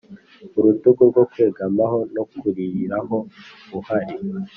[0.57, 3.15] urutugu rwo kwegamaho no kuririraho
[3.77, 4.15] uhari,